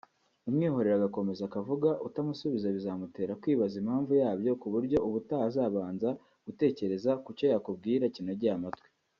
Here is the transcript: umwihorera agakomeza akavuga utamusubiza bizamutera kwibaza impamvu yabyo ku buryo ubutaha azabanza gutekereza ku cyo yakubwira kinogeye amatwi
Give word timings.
umwihorera 0.49 0.95
agakomeza 0.97 1.41
akavuga 1.45 1.89
utamusubiza 2.07 2.67
bizamutera 2.75 3.37
kwibaza 3.41 3.75
impamvu 3.81 4.11
yabyo 4.21 4.51
ku 4.61 4.67
buryo 4.73 4.97
ubutaha 5.07 5.43
azabanza 5.49 6.09
gutekereza 6.45 7.11
ku 7.23 7.29
cyo 7.37 7.47
yakubwira 7.53 8.05
kinogeye 8.15 8.53
amatwi 8.57 8.87